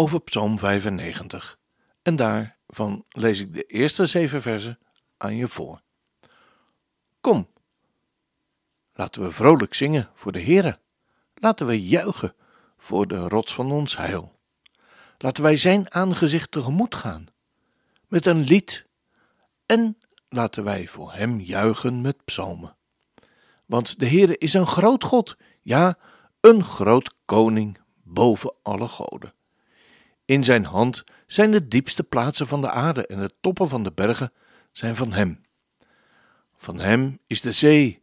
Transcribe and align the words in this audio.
over 0.00 0.20
Psalm 0.20 0.58
95. 0.58 1.58
En 2.02 2.16
daarvan 2.16 3.04
lees 3.08 3.40
ik 3.40 3.54
de 3.54 3.62
eerste 3.62 4.06
zeven 4.06 4.42
versen 4.42 4.78
aan 5.16 5.36
je 5.36 5.48
voor. 5.48 5.82
Kom, 7.20 7.48
laten 8.94 9.22
we 9.22 9.32
vrolijk 9.32 9.74
zingen 9.74 10.10
voor 10.14 10.32
de 10.32 10.42
Heere. 10.42 10.78
Laten 11.34 11.66
we 11.66 11.86
juichen 11.86 12.34
voor 12.76 13.06
de 13.06 13.28
rots 13.28 13.54
van 13.54 13.72
ons 13.72 13.96
heil. 13.96 14.38
Laten 15.18 15.42
wij 15.42 15.56
zijn 15.56 15.92
aangezicht 15.92 16.50
tegemoet 16.50 16.94
gaan 16.94 17.26
met 18.08 18.26
een 18.26 18.40
lied 18.40 18.86
en 19.66 19.98
laten 20.28 20.64
wij 20.64 20.86
voor 20.86 21.12
hem 21.12 21.40
juichen 21.40 22.00
met 22.00 22.24
psalmen. 22.24 22.76
Want 23.66 23.98
de 23.98 24.06
Heere 24.06 24.38
is 24.38 24.54
een 24.54 24.66
groot 24.66 25.04
God, 25.04 25.36
ja, 25.62 25.98
een 26.40 26.64
groot 26.64 27.14
koning 27.24 27.78
boven 28.02 28.54
alle 28.62 28.88
goden. 28.88 29.38
In 30.30 30.44
zijn 30.44 30.64
hand 30.64 31.04
zijn 31.26 31.50
de 31.50 31.68
diepste 31.68 32.02
plaatsen 32.02 32.46
van 32.46 32.60
de 32.60 32.70
aarde 32.70 33.06
en 33.06 33.20
de 33.20 33.34
toppen 33.40 33.68
van 33.68 33.82
de 33.82 33.92
bergen 33.92 34.32
zijn 34.72 34.96
van 34.96 35.12
hem. 35.12 35.44
Van 36.56 36.78
hem 36.78 37.18
is 37.26 37.40
de 37.40 37.52
zee, 37.52 38.02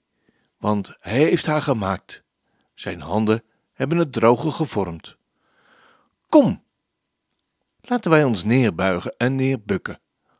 want 0.58 0.94
hij 0.98 1.18
heeft 1.18 1.46
haar 1.46 1.62
gemaakt. 1.62 2.24
Zijn 2.74 3.02
handen 3.02 3.44
hebben 3.74 3.98
het 3.98 4.14
droge 4.14 4.52
gevormd. 4.52 5.18
Kom, 6.30 6.64
laten 7.82 8.12
wij 8.12 8.24
ons 8.24 8.44
neerbuigen 8.44 9.14
en 9.18 9.36
neerbukken. 9.36 10.00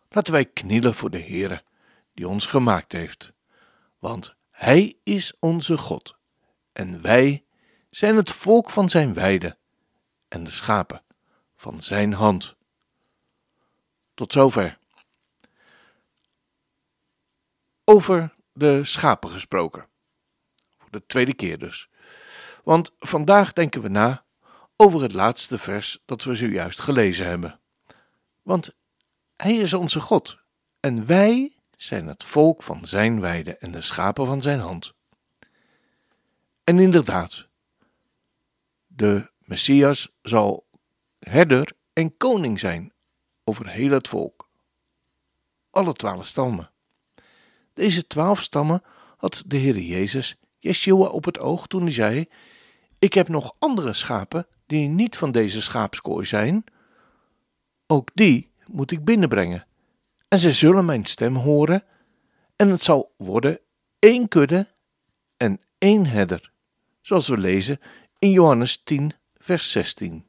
Laten 0.10 0.34
wij 0.34 0.46
knielen 0.46 0.94
voor 0.94 1.10
de 1.10 1.22
Heere, 1.22 1.64
die 2.14 2.28
ons 2.28 2.46
gemaakt 2.46 2.92
heeft. 2.92 3.34
Want 4.00 4.36
hij 4.52 4.98
is 5.04 5.34
onze 5.40 5.78
God, 5.78 6.18
en 6.74 7.02
wij 7.02 7.46
zijn 7.90 8.16
het 8.16 8.32
volk 8.32 8.70
van 8.70 8.90
zijn 8.90 9.14
weide 9.14 9.58
en 10.28 10.44
de 10.44 10.52
schapen 10.52 11.06
van 11.58 11.82
zijn 11.82 12.14
hand. 12.14 12.56
Tot 14.14 14.32
zover. 14.32 14.78
Over 17.84 18.34
de 18.54 18.84
schapen 18.84 19.30
gesproken. 19.30 19.88
Voor 20.78 20.92
de 20.92 21.06
tweede 21.06 21.34
keer 21.34 21.58
dus. 21.58 21.90
Want 22.64 22.92
vandaag 23.00 23.54
denken 23.54 23.82
we 23.82 23.88
na 23.88 24.26
over 24.76 25.02
het 25.02 25.14
laatste 25.14 25.58
vers 25.58 26.02
dat 26.06 26.24
we 26.24 26.36
zojuist 26.36 26.80
gelezen 26.80 27.28
hebben. 27.28 27.60
Want 28.42 28.76
Hij 29.36 29.56
is 29.56 29.74
onze 29.74 30.00
God 30.00 30.38
en 30.80 31.06
wij 31.06 31.56
zijn 31.78 32.08
het 32.08 32.24
volk 32.24 32.64
van 32.64 32.86
Zijn 32.86 33.20
weide 33.20 33.58
en 33.58 33.72
de 33.72 33.82
schapen 33.82 34.26
van 34.26 34.42
Zijn 34.42 34.60
hand. 34.60 34.94
En 36.64 36.80
inderdaad, 36.80 37.48
de 38.88 39.32
Messias 39.38 40.10
zal 40.22 40.67
herder 41.28 41.72
en 41.94 42.18
koning 42.18 42.60
zijn 42.60 42.94
over 43.44 43.68
heel 43.68 43.92
het 43.92 44.08
volk. 44.08 44.50
Alle 45.70 45.94
twaalf 45.94 46.26
stammen. 46.26 46.72
Deze 47.74 48.08
twaalf 48.08 48.42
stammen 48.42 48.84
had 49.18 49.44
de 49.48 49.58
Heer 49.58 49.80
Jezus 49.80 50.38
Yeshua 50.58 51.06
op 51.06 51.26
het 51.26 51.40
oog 51.40 51.68
toen 51.68 51.82
hij 51.82 51.92
zei: 51.92 52.30
Ik 53.00 53.14
heb 53.14 53.28
nog 53.28 53.56
andere 53.60 53.94
schapen 53.94 54.48
die 54.66 54.88
niet 54.88 55.18
van 55.18 55.32
deze 55.32 55.62
schaapskooi 55.62 56.26
zijn. 56.26 56.64
Ook 57.88 58.10
die 58.14 58.52
moet 58.66 58.92
ik 58.92 59.06
binnenbrengen. 59.06 59.66
En 60.28 60.40
zij 60.40 60.54
zullen 60.54 60.86
mijn 60.86 61.06
stem 61.06 61.36
horen, 61.36 61.84
en 62.56 62.70
het 62.70 62.84
zal 62.84 63.14
worden 63.18 63.60
één 64.00 64.28
kudde 64.28 64.68
en 65.38 65.62
één 65.78 66.06
herder, 66.06 66.52
zoals 67.02 67.28
we 67.28 67.38
lezen 67.38 67.80
in 68.20 68.32
Johannes 68.32 68.84
10, 68.84 69.12
vers 69.38 69.72
16. 69.72 70.27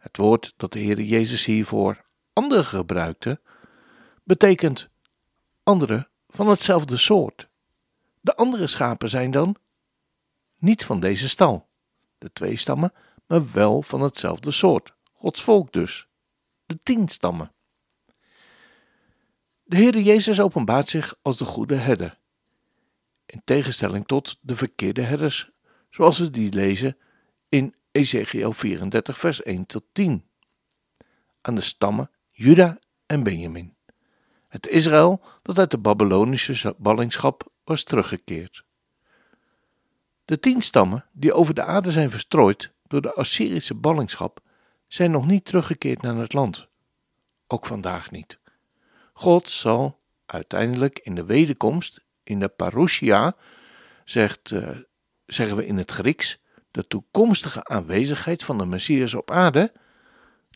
Het 0.00 0.16
woord 0.16 0.54
dat 0.56 0.72
de 0.72 0.78
Heer 0.78 1.00
Jezus 1.00 1.44
hiervoor 1.44 2.04
andere 2.32 2.64
gebruikte, 2.64 3.40
betekent 4.24 4.88
andere 5.62 6.08
van 6.28 6.48
hetzelfde 6.48 6.96
soort. 6.96 7.48
De 8.20 8.36
andere 8.36 8.66
schapen 8.66 9.08
zijn 9.08 9.30
dan 9.30 9.56
niet 10.58 10.84
van 10.84 11.00
deze 11.00 11.28
stal, 11.28 11.68
de 12.18 12.32
twee 12.32 12.56
stammen, 12.56 12.92
maar 13.26 13.52
wel 13.52 13.82
van 13.82 14.00
hetzelfde 14.00 14.50
soort, 14.50 14.94
Gods 15.12 15.42
volk 15.42 15.72
dus, 15.72 16.06
de 16.66 16.78
tien 16.82 17.08
stammen. 17.08 17.52
De 19.62 19.76
Heere 19.76 20.02
Jezus 20.02 20.40
openbaart 20.40 20.88
zich 20.88 21.14
als 21.22 21.38
de 21.38 21.44
goede 21.44 21.74
herder, 21.74 22.18
in 23.26 23.42
tegenstelling 23.44 24.06
tot 24.06 24.38
de 24.40 24.56
verkeerde 24.56 25.02
herders, 25.02 25.50
zoals 25.90 26.18
we 26.18 26.30
die 26.30 26.52
lezen 26.52 26.96
Ezekiel 27.92 28.52
34, 28.52 29.18
vers 29.18 29.42
1 29.42 29.66
tot 29.66 29.84
10. 29.92 30.24
Aan 31.40 31.54
de 31.54 31.60
stammen 31.60 32.10
Juda 32.30 32.78
en 33.06 33.22
Benjamin. 33.22 33.74
Het 34.48 34.68
Israël 34.68 35.22
dat 35.42 35.58
uit 35.58 35.70
de 35.70 35.78
Babylonische 35.78 36.74
ballingschap 36.78 37.52
was 37.64 37.82
teruggekeerd. 37.82 38.64
De 40.24 40.40
tien 40.40 40.60
stammen 40.60 41.04
die 41.12 41.32
over 41.32 41.54
de 41.54 41.62
aarde 41.62 41.90
zijn 41.90 42.10
verstrooid 42.10 42.72
door 42.86 43.00
de 43.00 43.14
Assyrische 43.14 43.74
ballingschap 43.74 44.40
zijn 44.86 45.10
nog 45.10 45.26
niet 45.26 45.44
teruggekeerd 45.44 46.02
naar 46.02 46.16
het 46.16 46.32
land. 46.32 46.68
Ook 47.46 47.66
vandaag 47.66 48.10
niet. 48.10 48.38
God 49.12 49.50
zal 49.50 50.00
uiteindelijk 50.26 50.98
in 50.98 51.14
de 51.14 51.24
wederkomst, 51.24 52.00
in 52.22 52.40
de 52.40 52.48
parousia, 52.48 53.36
zegt, 54.04 54.50
uh, 54.50 54.68
zeggen 55.26 55.56
we 55.56 55.66
in 55.66 55.78
het 55.78 55.90
Grieks, 55.90 56.39
de 56.70 56.86
toekomstige 56.86 57.64
aanwezigheid 57.64 58.44
van 58.44 58.58
de 58.58 58.66
Messias 58.66 59.14
op 59.14 59.30
aarde, 59.30 59.72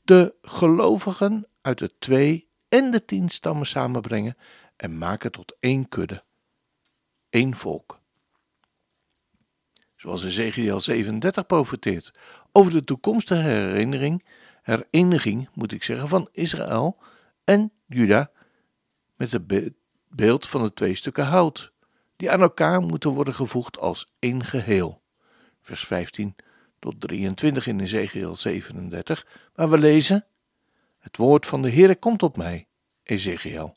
de 0.04 0.34
gelovigen 0.42 1.48
uit 1.60 1.78
de 1.78 1.98
twee 1.98 2.48
en 2.69 2.91
de 2.91 3.04
tien 3.04 3.28
stammen 3.28 3.66
samenbrengen 3.66 4.36
en 4.76 4.98
maken 4.98 5.32
tot 5.32 5.56
één 5.60 5.88
kudde, 5.88 6.25
één 7.30 7.56
volk. 7.56 8.02
Zoals 9.97 10.25
Ezekiel 10.25 10.80
37 10.80 11.47
profeteert 11.47 12.19
over 12.52 12.72
de 12.72 12.84
toekomstige 12.84 13.42
herinnering, 13.42 14.25
hereniging, 14.62 15.48
moet 15.54 15.72
ik 15.72 15.82
zeggen, 15.82 16.08
van 16.08 16.28
Israël 16.32 17.02
en 17.44 17.72
Juda 17.86 18.31
met 19.16 19.32
het 19.32 19.72
beeld 20.08 20.46
van 20.46 20.62
de 20.62 20.72
twee 20.72 20.94
stukken 20.94 21.26
hout, 21.26 21.72
die 22.16 22.31
aan 22.31 22.41
elkaar 22.41 22.81
moeten 22.81 23.10
worden 23.10 23.34
gevoegd 23.34 23.78
als 23.78 24.14
één 24.19 24.44
geheel 24.44 25.03
vers 25.64 25.86
15 25.86 26.36
tot 26.78 27.00
23 27.00 27.66
in 27.66 27.80
Ezekiel 27.80 28.36
37, 28.36 29.26
waar 29.54 29.70
we 29.70 29.78
lezen: 29.78 30.26
Het 30.98 31.16
woord 31.16 31.47
van 31.47 31.62
de 31.62 31.70
Heere 31.70 31.97
komt 31.97 32.22
op 32.22 32.36
mij, 32.36 32.66
Ezekiel. 33.02 33.76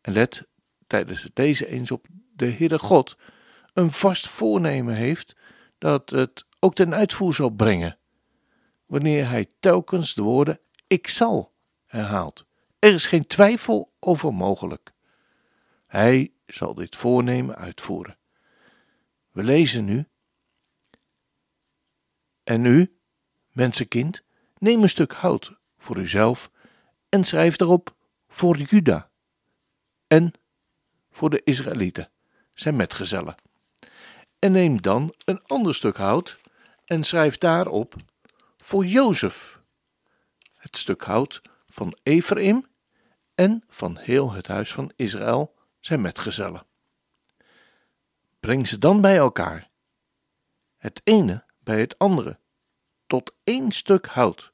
En 0.00 0.12
let 0.12 0.46
tijdens 0.86 1.30
lezen 1.34 1.68
eens 1.68 1.90
op 1.90 2.06
de 2.34 2.50
Heere 2.50 2.78
God 2.78 3.16
een 3.72 3.92
vast 3.92 4.28
voornemen 4.28 4.94
heeft 4.94 5.36
dat 5.78 6.10
het 6.10 6.44
ook 6.58 6.74
ten 6.74 6.94
uitvoer 6.94 7.34
zal 7.34 7.50
brengen, 7.50 7.98
wanneer 8.86 9.28
hij 9.28 9.46
telkens 9.60 10.14
de 10.14 10.22
woorden 10.22 10.60
ik 10.86 11.08
zal 11.08 11.52
herhaalt. 11.84 12.46
Er 12.78 12.92
is 12.92 13.06
geen 13.06 13.26
twijfel 13.26 13.92
over 14.00 14.34
mogelijk. 14.34 14.92
Hij 15.86 16.32
zal 16.46 16.74
dit 16.74 16.96
voornemen 16.96 17.56
uitvoeren. 17.56 18.18
We 19.30 19.42
lezen 19.42 19.84
nu 19.84 20.08
en 22.46 22.64
u, 22.64 22.96
mensenkind, 23.52 24.22
neem 24.58 24.82
een 24.82 24.88
stuk 24.88 25.12
hout 25.12 25.52
voor 25.78 25.98
uzelf 25.98 26.50
en 27.08 27.24
schrijf 27.24 27.60
erop 27.60 27.94
voor 28.28 28.56
Juda 28.56 29.10
en 30.06 30.32
voor 31.10 31.30
de 31.30 31.40
Israëlieten, 31.44 32.10
zijn 32.52 32.76
metgezellen. 32.76 33.34
En 34.38 34.52
neem 34.52 34.82
dan 34.82 35.14
een 35.24 35.42
ander 35.42 35.74
stuk 35.74 35.96
hout 35.96 36.40
en 36.84 37.04
schrijf 37.04 37.38
daarop 37.38 37.94
voor 38.56 38.84
Jozef, 38.84 39.60
het 40.54 40.76
stuk 40.76 41.02
hout 41.02 41.42
van 41.66 41.96
Ephraim 42.02 42.66
en 43.34 43.64
van 43.68 43.98
heel 43.98 44.32
het 44.32 44.46
huis 44.46 44.72
van 44.72 44.92
Israël, 44.96 45.54
zijn 45.80 46.00
metgezellen. 46.00 46.66
Breng 48.40 48.68
ze 48.68 48.78
dan 48.78 49.00
bij 49.00 49.16
elkaar, 49.16 49.70
het 50.76 51.00
ene 51.04 51.45
bij 51.66 51.80
het 51.80 51.98
andere, 51.98 52.38
tot 53.06 53.34
één 53.44 53.72
stuk 53.72 54.06
hout, 54.06 54.52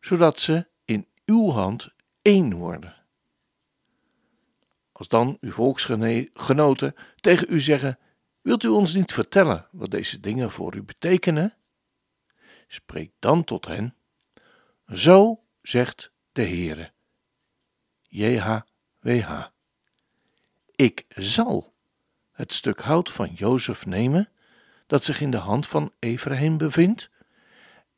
zodat 0.00 0.40
ze 0.40 0.66
in 0.84 1.08
uw 1.24 1.50
hand 1.50 1.92
één 2.22 2.54
worden. 2.54 2.96
Als 4.92 5.08
dan 5.08 5.38
uw 5.40 5.50
volksgenoten 5.50 6.94
tegen 7.16 7.46
u 7.50 7.60
zeggen: 7.60 7.98
Wilt 8.40 8.62
u 8.62 8.68
ons 8.68 8.94
niet 8.94 9.12
vertellen 9.12 9.66
wat 9.70 9.90
deze 9.90 10.20
dingen 10.20 10.50
voor 10.50 10.74
u 10.74 10.82
betekenen? 10.82 11.56
Spreek 12.66 13.12
dan 13.18 13.44
tot 13.44 13.66
hen: 13.66 13.94
Zo 14.86 15.44
zegt 15.62 16.12
de 16.32 16.42
Heere. 16.42 16.92
JHWH. 18.02 19.46
Ik 20.74 21.04
zal 21.08 21.74
het 22.32 22.52
stuk 22.52 22.80
hout 22.80 23.10
van 23.10 23.32
Jozef 23.32 23.86
nemen, 23.86 24.28
dat 24.90 25.04
zich 25.04 25.20
in 25.20 25.30
de 25.30 25.36
hand 25.36 25.66
van 25.66 25.92
Ephraim 25.98 26.56
bevindt, 26.56 27.10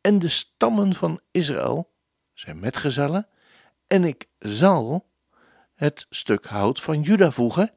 en 0.00 0.18
de 0.18 0.28
stammen 0.28 0.94
van 0.94 1.20
Israël, 1.30 1.92
zijn 2.32 2.58
metgezellen, 2.58 3.28
en 3.86 4.04
ik 4.04 4.28
zal 4.38 5.08
het 5.74 6.06
stuk 6.10 6.44
hout 6.44 6.80
van 6.80 7.00
Juda 7.00 7.30
voegen, 7.30 7.72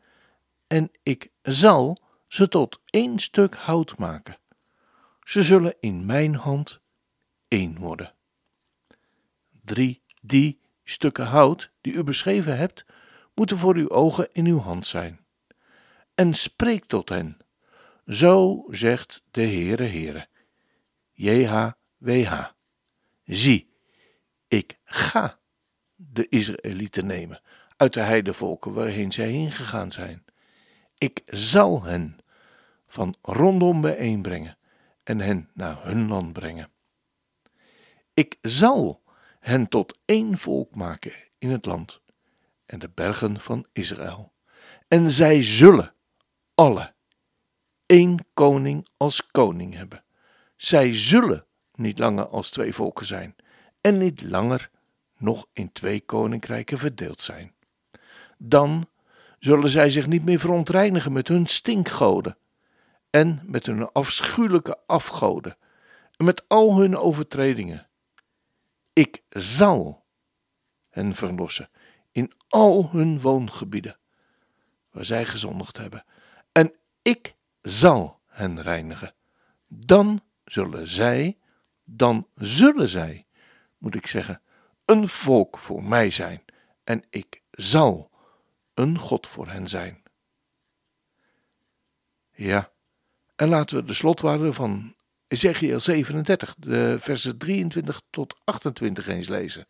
en 0.67 0.91
ik 1.03 1.31
zal 1.41 1.97
ze 2.27 2.47
tot 2.47 2.81
één 2.85 3.19
stuk 3.19 3.55
hout 3.55 3.97
maken. 3.97 4.37
Ze 5.23 5.43
zullen 5.43 5.75
in 5.79 6.05
mijn 6.05 6.35
hand 6.35 6.79
één 7.47 7.77
worden. 7.77 8.13
Drie, 9.63 10.03
die 10.21 10.61
stukken 10.83 11.25
hout 11.25 11.71
die 11.81 11.93
u 11.93 12.03
beschreven 12.03 12.57
hebt, 12.57 12.85
moeten 13.33 13.57
voor 13.57 13.75
uw 13.75 13.89
ogen 13.89 14.29
in 14.31 14.45
uw 14.45 14.59
hand 14.59 14.87
zijn. 14.87 15.25
En 16.15 16.33
spreek 16.33 16.85
tot 16.85 17.09
hen. 17.09 17.44
Zo 18.05 18.63
zegt 18.69 19.23
de 19.31 19.41
Heere 19.41 19.83
Heere. 19.83 20.27
JHWH. 21.13 22.45
Zie, 23.23 23.69
ik 24.47 24.79
ga 24.83 25.39
de 25.95 26.27
Israëlieten 26.29 27.05
nemen 27.05 27.41
uit 27.77 27.93
de 27.93 27.99
heidevolken 27.99 28.73
waarheen 28.73 29.11
zij 29.11 29.27
heen 29.27 29.51
gegaan 29.51 29.91
zijn. 29.91 30.25
Ik 30.97 31.21
zal 31.25 31.83
hen 31.83 32.17
van 32.87 33.15
rondom 33.21 33.81
bijeenbrengen 33.81 34.57
en 35.03 35.19
hen 35.19 35.49
naar 35.53 35.85
hun 35.85 36.07
land 36.07 36.33
brengen. 36.33 36.71
Ik 38.13 38.37
zal 38.41 39.03
hen 39.39 39.67
tot 39.67 39.99
één 40.05 40.37
volk 40.37 40.75
maken 40.75 41.13
in 41.37 41.49
het 41.49 41.65
land 41.65 42.01
en 42.65 42.79
de 42.79 42.89
bergen 42.89 43.39
van 43.39 43.65
Israël. 43.73 44.33
En 44.87 45.09
zij 45.09 45.43
zullen 45.43 45.93
alle 46.55 46.94
één 47.85 48.25
koning 48.33 48.87
als 48.97 49.27
koning 49.31 49.75
hebben. 49.75 50.03
Zij 50.55 50.95
zullen 50.95 51.45
niet 51.75 51.99
langer 51.99 52.27
als 52.27 52.49
twee 52.49 52.73
volken 52.73 53.05
zijn 53.05 53.35
en 53.81 53.97
niet 53.97 54.21
langer 54.21 54.69
nog 55.17 55.47
in 55.53 55.71
twee 55.71 56.01
koninkrijken 56.01 56.77
verdeeld 56.77 57.21
zijn. 57.21 57.53
Dan 58.37 58.89
zullen 59.39 59.69
zij 59.69 59.89
zich 59.89 60.07
niet 60.07 60.25
meer 60.25 60.39
verontreinigen 60.39 61.11
met 61.11 61.27
hun 61.27 61.45
stinkgoden 61.45 62.37
en 63.09 63.41
met 63.43 63.65
hun 63.65 63.91
afschuwelijke 63.91 64.77
afgoden 64.85 65.57
en 66.17 66.25
met 66.25 66.43
al 66.47 66.77
hun 66.77 66.97
overtredingen. 66.97 67.87
Ik 68.93 69.21
zal 69.29 70.03
hen 70.89 71.15
verlossen 71.15 71.69
in 72.11 72.31
al 72.47 72.89
hun 72.91 73.21
woongebieden 73.21 73.97
waar 74.91 75.05
zij 75.05 75.25
gezondigd 75.25 75.77
hebben, 75.77 76.05
en 76.51 76.73
ik 77.01 77.35
zal 77.65 78.19
hen 78.25 78.61
reinigen. 78.61 79.13
Dan 79.67 80.23
zullen 80.43 80.87
zij, 80.87 81.37
dan 81.83 82.27
zullen 82.35 82.87
zij, 82.87 83.25
moet 83.77 83.95
ik 83.95 84.07
zeggen, 84.07 84.41
een 84.85 85.07
volk 85.07 85.59
voor 85.59 85.83
mij 85.83 86.09
zijn, 86.09 86.43
en 86.83 87.03
ik 87.09 87.41
zal 87.51 88.11
een 88.73 88.97
God 88.97 89.27
voor 89.27 89.47
hen 89.47 89.67
zijn. 89.67 90.03
Ja, 92.31 92.71
en 93.35 93.47
laten 93.47 93.77
we 93.77 93.83
de 93.83 93.93
slotwaarde 93.93 94.53
van 94.53 94.95
Ezekiel 95.27 95.79
37, 95.79 96.55
de 96.57 96.97
versen 96.99 97.37
23 97.37 98.01
tot 98.09 98.39
28 98.43 99.07
eens 99.07 99.27
lezen. 99.27 99.67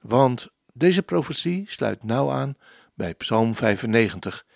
Want 0.00 0.48
deze 0.72 1.02
profetie 1.02 1.70
sluit 1.70 2.02
nauw 2.02 2.30
aan 2.30 2.56
bij 2.94 3.14
Psalm 3.14 3.54
95. 3.54 4.46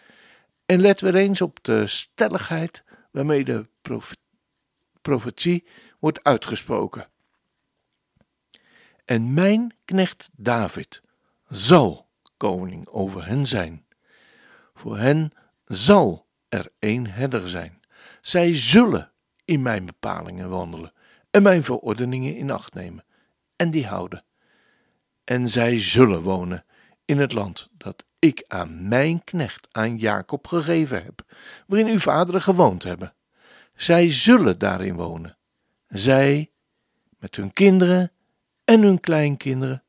En 0.67 0.81
let 0.81 1.01
weer 1.01 1.15
eens 1.15 1.41
op 1.41 1.59
de 1.63 1.87
stelligheid 1.87 2.85
waarmee 3.11 3.45
de 3.45 3.69
profetie 5.03 5.67
wordt 5.99 6.25
uitgesproken. 6.25 7.09
En 9.05 9.35
mijn 9.35 9.75
knecht 9.85 10.29
David 10.33 11.03
zal 11.49 12.09
koning 12.37 12.89
over 12.89 13.27
hen 13.27 13.47
zijn. 13.47 13.87
Voor 14.75 14.99
hen 14.99 15.33
zal 15.65 16.27
er 16.49 16.71
één 16.79 17.07
herder 17.07 17.49
zijn. 17.49 17.81
Zij 18.21 18.57
zullen 18.57 19.13
in 19.45 19.63
mijn 19.63 19.87
bepalingen 19.87 20.49
wandelen 20.49 20.93
en 21.31 21.43
mijn 21.43 21.65
verordeningen 21.65 22.37
in 22.37 22.51
acht 22.51 22.75
nemen 22.75 23.05
en 23.57 23.71
die 23.71 23.87
houden. 23.87 24.25
En 25.25 25.49
zij 25.49 25.83
zullen 25.83 26.23
wonen 26.23 26.65
in 27.07 27.19
het 27.19 27.33
land 27.33 27.69
dat 27.73 28.05
ik 28.19 28.45
aan 28.47 28.89
mijn 28.89 29.25
knecht, 29.25 29.69
aan 29.73 29.97
Jacob 29.97 30.47
gegeven 30.47 31.05
heb, 31.05 31.23
waarin 31.67 31.93
uw 31.93 31.99
vaderen 31.99 32.43
gewoond 32.43 32.83
hebben. 32.83 33.15
Zij 33.75 34.13
zullen 34.13 34.59
daarin 34.59 34.95
wonen. 34.95 35.37
Zij 35.89 36.51
met 37.19 37.37
hun 37.37 37.53
kinderen 37.53 38.13
en 38.65 38.83
hun 38.83 39.01
kleinkinderen 39.01 39.83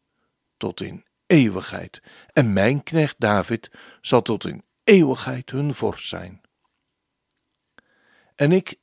tot 0.57 0.81
in 0.81 1.05
eeuwigheid. 1.25 2.01
En 2.33 2.53
mijn 2.53 2.83
knecht 2.83 3.15
David 3.17 3.71
zal 4.01 4.21
tot 4.21 4.45
in 4.45 4.63
eeuwigheid 4.83 5.51
hun 5.51 5.73
vorst 5.73 6.07
zijn. 6.07 6.41
En 8.35 8.51
ik 8.51 8.79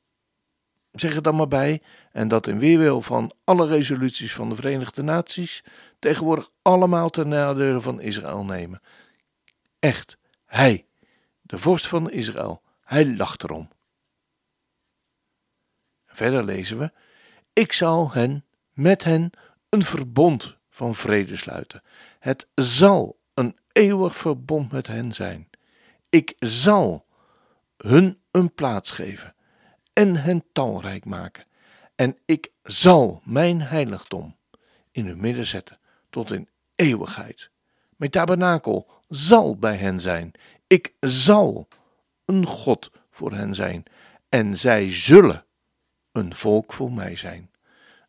zeg 0.92 1.14
er 1.14 1.22
dan 1.22 1.36
maar 1.36 1.48
bij, 1.48 1.82
en 2.12 2.28
dat 2.28 2.46
in 2.46 2.58
weerwil 2.58 3.00
van 3.00 3.32
alle 3.44 3.66
resoluties 3.66 4.34
van 4.34 4.48
de 4.48 4.54
Verenigde 4.54 5.02
Naties, 5.02 5.64
tegenwoordig 6.04 6.50
allemaal 6.62 7.10
ten 7.10 7.28
nadele 7.28 7.80
van 7.80 8.00
Israël 8.00 8.44
nemen. 8.44 8.80
Echt, 9.78 10.18
hij, 10.46 10.86
de 11.42 11.58
vorst 11.58 11.86
van 11.86 12.10
Israël, 12.10 12.62
hij 12.82 13.16
lacht 13.16 13.42
erom. 13.42 13.68
Verder 16.06 16.44
lezen 16.44 16.78
we: 16.78 16.92
Ik 17.52 17.72
zal 17.72 18.12
hen, 18.12 18.44
met 18.72 19.04
hen, 19.04 19.30
een 19.68 19.84
verbond 19.84 20.56
van 20.70 20.94
vrede 20.94 21.36
sluiten. 21.36 21.82
Het 22.18 22.46
zal 22.54 23.18
een 23.34 23.58
eeuwig 23.72 24.16
verbond 24.16 24.72
met 24.72 24.86
hen 24.86 25.12
zijn. 25.12 25.50
Ik 26.08 26.34
zal 26.38 27.06
hun 27.76 28.20
een 28.30 28.54
plaats 28.54 28.90
geven 28.90 29.34
en 29.92 30.16
hen 30.16 30.44
talrijk 30.52 31.04
maken. 31.04 31.44
En 31.94 32.18
ik 32.24 32.50
zal 32.62 33.20
mijn 33.24 33.62
heiligdom 33.62 34.36
in 34.90 35.06
hun 35.06 35.20
midden 35.20 35.46
zetten 35.46 35.82
tot 36.14 36.32
in 36.32 36.48
eeuwigheid. 36.74 37.50
Mijn 37.96 38.10
tabernakel 38.10 38.90
zal 39.08 39.56
bij 39.56 39.76
hen 39.76 40.00
zijn. 40.00 40.32
Ik 40.66 40.94
zal 41.00 41.68
een 42.24 42.46
God 42.46 42.90
voor 43.10 43.32
hen 43.32 43.54
zijn. 43.54 43.82
En 44.28 44.56
zij 44.56 44.92
zullen 44.92 45.44
een 46.12 46.34
volk 46.34 46.72
voor 46.72 46.92
mij 46.92 47.16
zijn. 47.16 47.50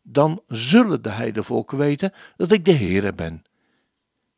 Dan 0.02 0.42
zullen 0.48 1.02
de 1.02 1.08
heidevolken 1.08 1.78
weten 1.78 2.12
dat 2.36 2.50
ik 2.50 2.64
de 2.64 2.72
Heere 2.72 3.12
ben, 3.12 3.44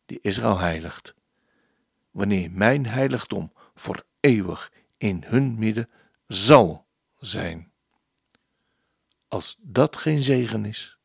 die 0.07 0.19
Israël 0.23 0.59
heiligt. 0.59 1.15
Wanneer 2.11 2.51
mijn 2.51 2.87
heiligdom 2.87 3.53
voor 3.75 4.05
eeuwig 4.21 4.73
in 4.97 5.23
hun 5.27 5.59
midden 5.59 5.89
zal 6.27 6.87
zijn. 7.19 7.71
Als 9.29 9.57
dat 9.61 9.97
geen 9.97 10.23
zegen 10.23 10.65
is. 10.65 10.98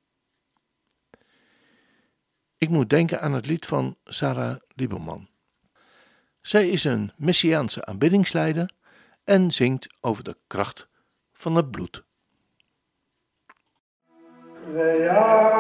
Ik 2.64 2.70
moet 2.70 2.90
denken 2.90 3.22
aan 3.22 3.34
het 3.34 3.46
lied 3.46 3.66
van 3.66 3.98
Sarah 4.06 4.56
Lieberman. 4.76 5.28
Zij 6.42 6.70
is 6.70 6.84
een 6.84 7.12
messiaanse 7.18 7.86
aanbiddingsleider 7.86 8.70
en 9.24 9.52
zingt 9.52 9.88
over 10.02 10.24
de 10.24 10.38
kracht 10.48 10.88
van 11.34 11.56
het 11.56 11.72
bloed. 11.72 12.04
Ja, 14.76 15.54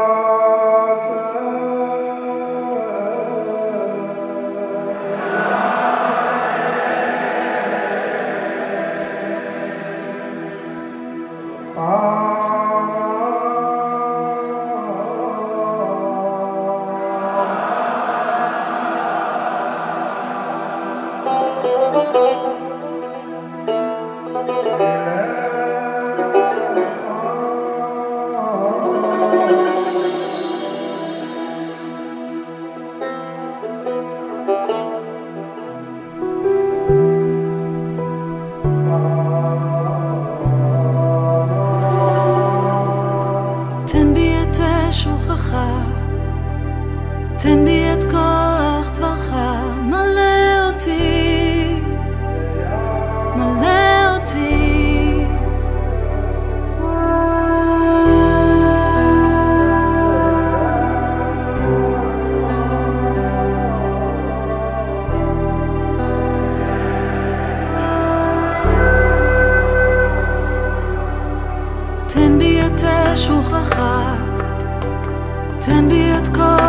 let's 76.24 76.38
go. 76.38 76.63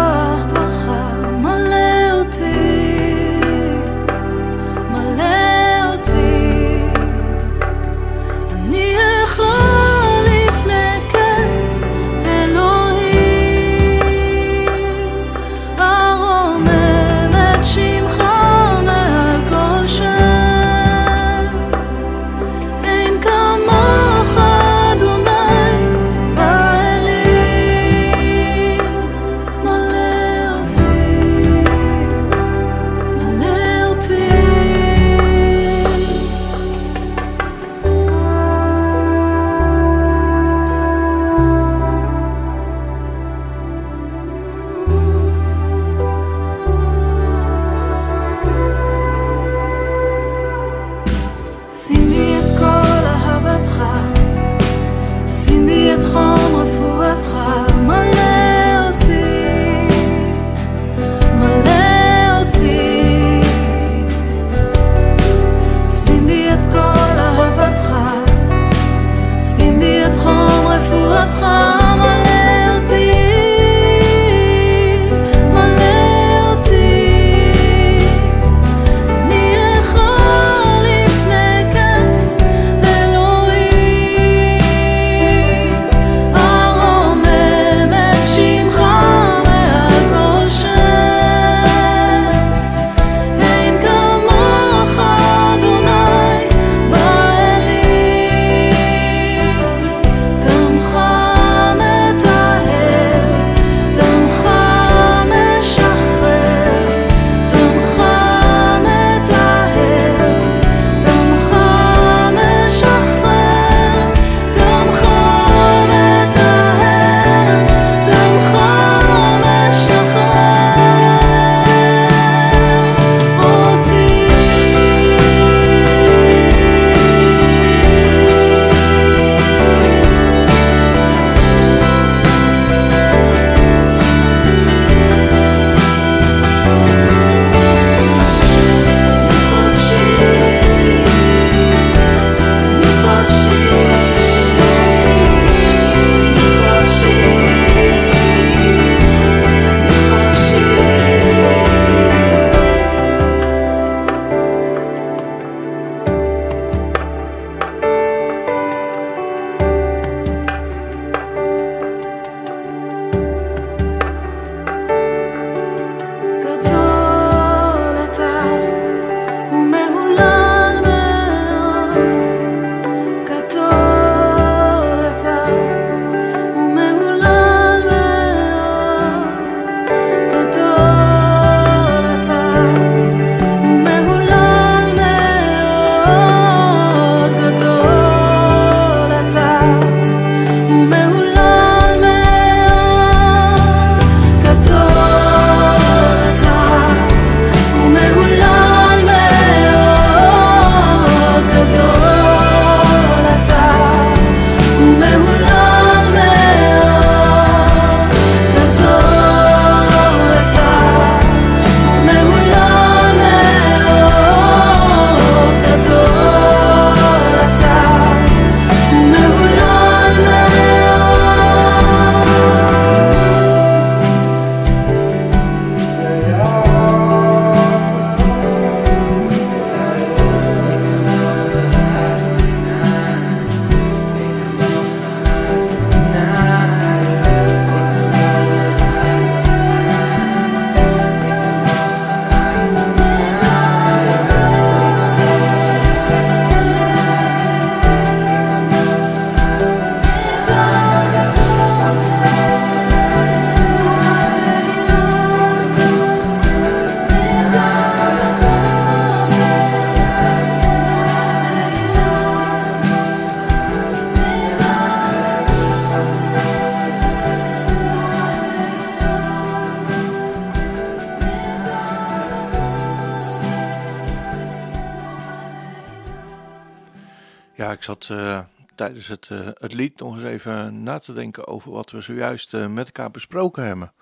Zat 277.85 278.09
uh, 278.12 278.41
tijdens 278.75 279.07
het, 279.07 279.29
uh, 279.33 279.49
het 279.55 279.75
lied 279.75 279.99
nog 279.99 280.14
eens 280.14 280.25
even 280.25 280.83
na 280.83 280.99
te 280.99 281.12
denken 281.12 281.47
over 281.47 281.71
wat 281.71 281.91
we 281.91 282.00
zojuist 282.00 282.55
uh, 282.55 282.67
met 282.67 282.87
elkaar 282.87 283.11
besproken 283.11 283.64
hebben. 283.64 283.93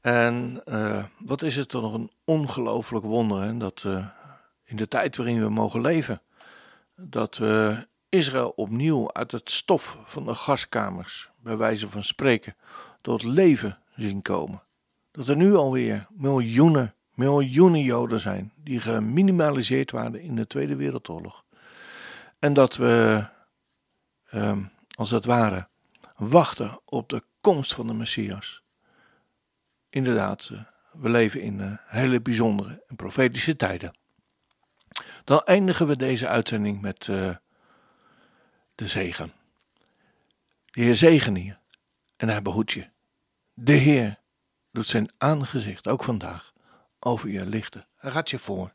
En 0.00 0.62
wat 1.18 1.42
is 1.42 1.56
het 1.56 1.68
toch 1.68 1.94
een 1.94 2.10
ongelooflijk 2.24 3.04
wonder 3.04 3.42
hè, 3.42 3.56
dat 3.56 3.84
in 4.64 4.76
de 4.76 4.88
tijd 4.88 5.16
waarin 5.16 5.40
we 5.40 5.48
mogen 5.48 5.80
leven, 5.80 6.22
dat 6.96 7.36
we 7.36 7.86
Israël 8.08 8.52
opnieuw 8.56 9.12
uit 9.12 9.32
het 9.32 9.50
stof 9.50 9.98
van 10.04 10.24
de 10.24 10.34
gaskamers, 10.34 11.30
bij 11.36 11.56
wijze 11.56 11.88
van 11.88 12.02
spreken, 12.02 12.56
tot 13.00 13.22
leven 13.22 13.78
zien 13.96 14.22
komen. 14.22 14.62
Dat 15.10 15.28
er 15.28 15.36
nu 15.36 15.54
alweer 15.54 16.06
miljoenen, 16.10 16.94
miljoenen 17.14 17.82
Joden 17.82 18.20
zijn 18.20 18.52
die 18.56 18.80
geminimaliseerd 18.80 19.90
waren 19.90 20.20
in 20.20 20.36
de 20.36 20.46
Tweede 20.46 20.76
Wereldoorlog. 20.76 21.43
En 22.44 22.52
dat 22.52 22.76
we, 22.76 23.26
ehm, 24.24 24.64
als 24.94 25.10
het 25.10 25.24
ware, 25.24 25.68
wachten 26.16 26.80
op 26.84 27.08
de 27.08 27.22
komst 27.40 27.74
van 27.74 27.86
de 27.86 27.94
Messias. 27.94 28.62
Inderdaad, 29.90 30.48
eh, 30.52 30.60
we 30.92 31.08
leven 31.08 31.40
in 31.40 31.58
uh, 31.58 31.72
hele 31.86 32.20
bijzondere 32.20 32.84
en 32.88 32.96
profetische 32.96 33.56
tijden. 33.56 33.96
Dan 35.24 35.42
eindigen 35.42 35.86
we 35.86 35.96
deze 35.96 36.28
uitzending 36.28 36.80
met 36.80 37.06
uh, 37.06 37.36
de 38.74 38.88
zegen. 38.88 39.32
De 40.64 40.80
Heer 40.80 40.96
zegen 40.96 41.44
je 41.44 41.56
en 42.16 42.28
hij 42.28 42.42
behoedt 42.42 42.72
je. 42.72 42.88
De 43.54 43.72
Heer 43.72 44.20
doet 44.70 44.86
zijn 44.86 45.12
aangezicht, 45.18 45.86
ook 45.86 46.04
vandaag, 46.04 46.52
over 46.98 47.28
je 47.28 47.46
lichten. 47.46 47.86
Hij 47.96 48.10
gaat 48.10 48.30
je 48.30 48.38
voor. 48.38 48.74